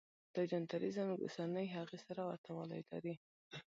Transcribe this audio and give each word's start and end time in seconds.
دا 0.35 0.41
جنتري 0.51 0.89
زموږ 0.97 1.19
اوسنۍ 1.21 1.67
هغې 1.75 1.97
سره 2.05 2.21
ورته 2.29 2.49
والی 2.57 2.81
لري. 2.91 3.15